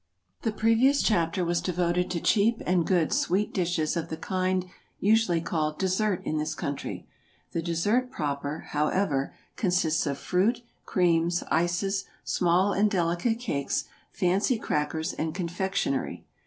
The 0.41 0.51
previous 0.51 1.03
chapter 1.03 1.45
was 1.45 1.61
devoted 1.61 2.09
to 2.09 2.19
cheap 2.19 2.59
and 2.65 2.87
good 2.87 3.13
sweet 3.13 3.53
dishes 3.53 3.95
of 3.95 4.09
the 4.09 4.17
kind 4.17 4.65
usually 4.99 5.41
called 5.41 5.77
dessert 5.77 6.23
in 6.25 6.39
this 6.39 6.55
country; 6.55 7.05
the 7.51 7.61
dessert 7.61 8.09
proper, 8.09 8.61
however, 8.69 9.35
consists 9.57 10.07
of 10.07 10.17
fruit, 10.17 10.63
creams, 10.87 11.43
ices, 11.51 12.05
small 12.23 12.73
and 12.73 12.89
delicate 12.89 13.37
cakes, 13.39 13.83
fancy 14.11 14.57
crackers, 14.57 15.13
and 15.13 15.35
confectionery. 15.35 16.25